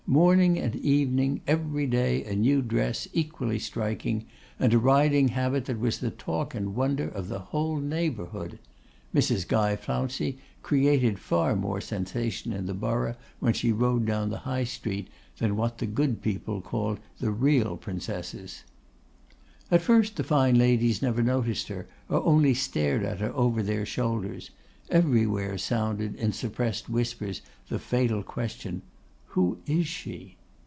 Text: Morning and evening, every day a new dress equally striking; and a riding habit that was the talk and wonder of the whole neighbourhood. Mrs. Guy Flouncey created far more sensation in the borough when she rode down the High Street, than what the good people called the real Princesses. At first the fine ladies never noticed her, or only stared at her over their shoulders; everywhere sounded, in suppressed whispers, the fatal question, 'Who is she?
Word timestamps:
Morning 0.07 0.59
and 0.59 0.75
evening, 0.75 1.39
every 1.47 1.87
day 1.87 2.25
a 2.25 2.35
new 2.35 2.61
dress 2.61 3.07
equally 3.13 3.57
striking; 3.59 4.25
and 4.59 4.73
a 4.73 4.77
riding 4.77 5.29
habit 5.29 5.63
that 5.65 5.79
was 5.79 5.99
the 5.99 6.11
talk 6.11 6.53
and 6.53 6.75
wonder 6.75 7.07
of 7.07 7.29
the 7.29 7.39
whole 7.39 7.77
neighbourhood. 7.77 8.59
Mrs. 9.15 9.47
Guy 9.47 9.77
Flouncey 9.77 10.37
created 10.63 11.17
far 11.17 11.55
more 11.55 11.79
sensation 11.79 12.51
in 12.51 12.65
the 12.65 12.73
borough 12.73 13.15
when 13.39 13.53
she 13.53 13.71
rode 13.71 14.05
down 14.05 14.29
the 14.29 14.39
High 14.39 14.65
Street, 14.65 15.07
than 15.37 15.55
what 15.55 15.77
the 15.77 15.85
good 15.85 16.21
people 16.21 16.59
called 16.59 16.99
the 17.19 17.31
real 17.31 17.77
Princesses. 17.77 18.63
At 19.71 19.81
first 19.81 20.17
the 20.17 20.25
fine 20.25 20.57
ladies 20.57 21.01
never 21.01 21.23
noticed 21.23 21.69
her, 21.69 21.87
or 22.09 22.21
only 22.25 22.53
stared 22.53 23.03
at 23.05 23.21
her 23.21 23.31
over 23.33 23.63
their 23.63 23.85
shoulders; 23.85 24.51
everywhere 24.89 25.57
sounded, 25.57 26.15
in 26.15 26.33
suppressed 26.33 26.89
whispers, 26.89 27.41
the 27.69 27.79
fatal 27.79 28.23
question, 28.23 28.81
'Who 29.33 29.59
is 29.65 29.87
she? 29.87 30.35